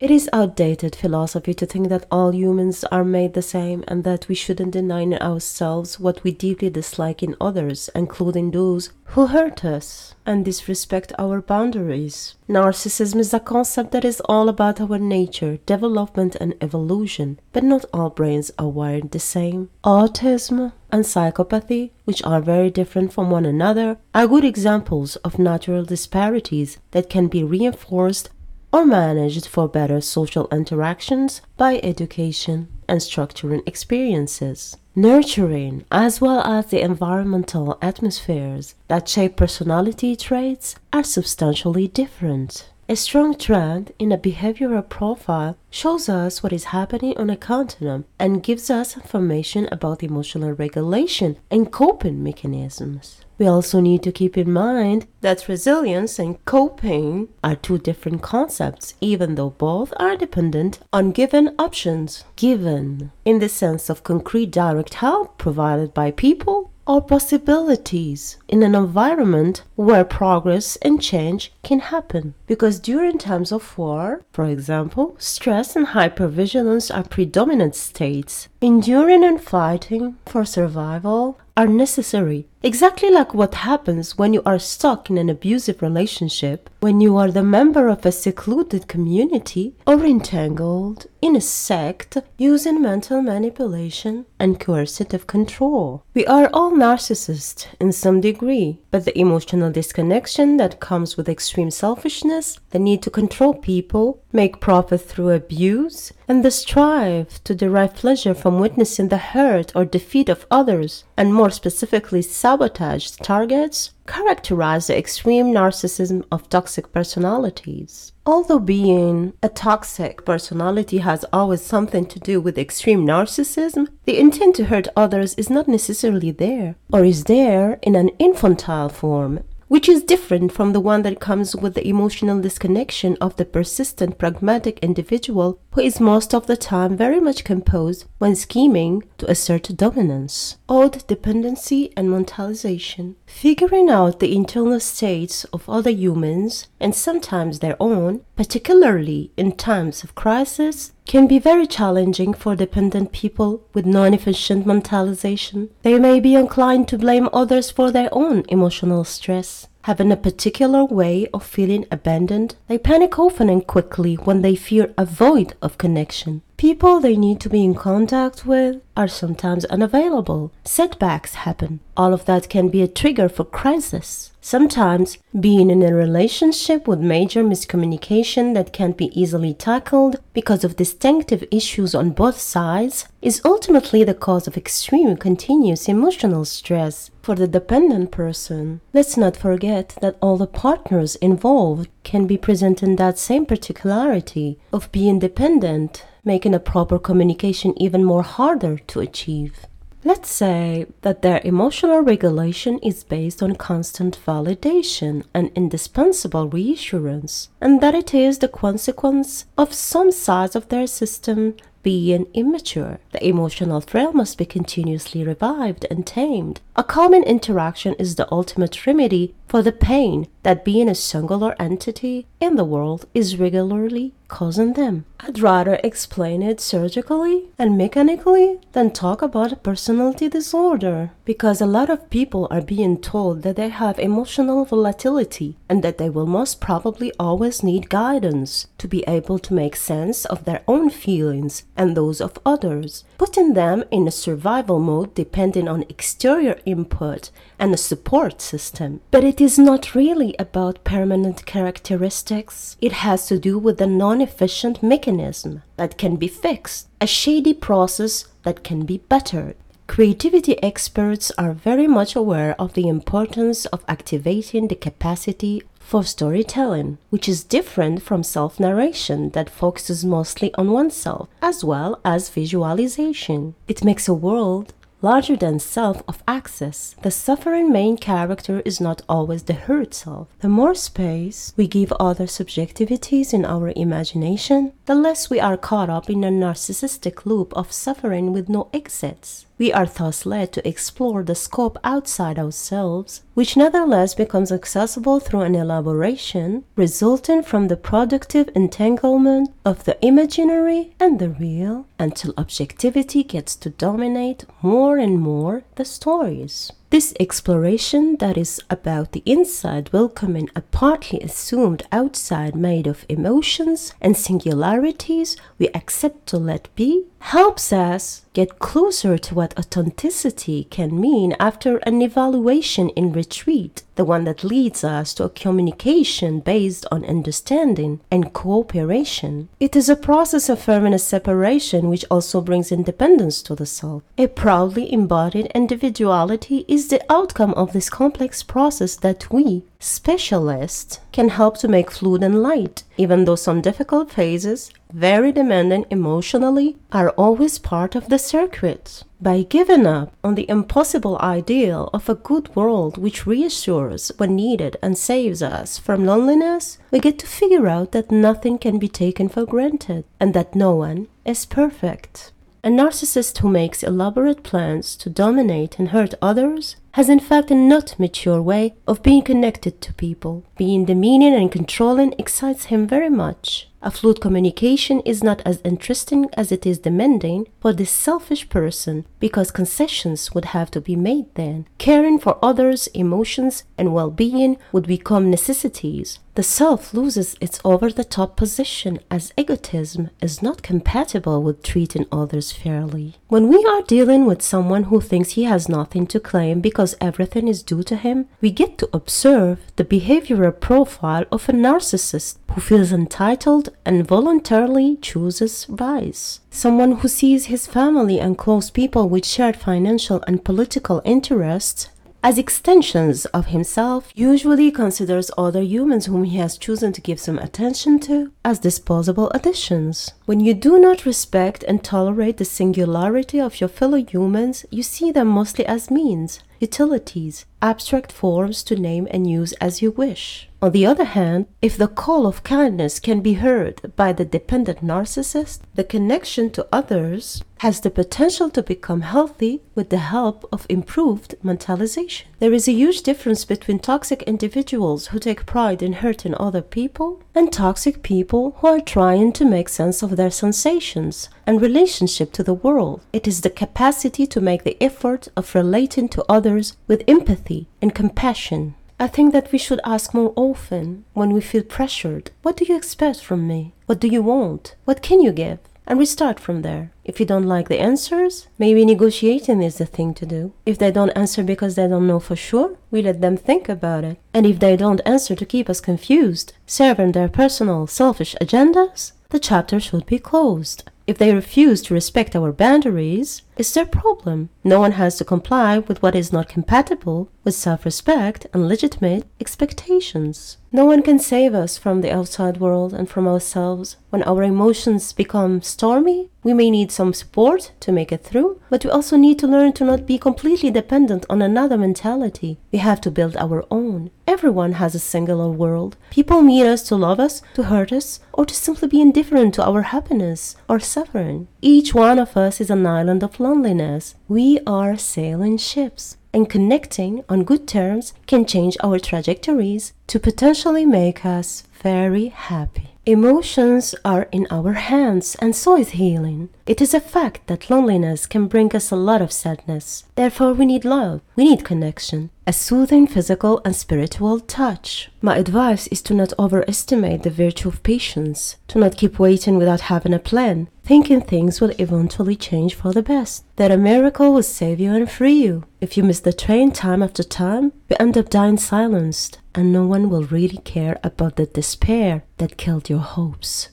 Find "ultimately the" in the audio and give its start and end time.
183.44-184.14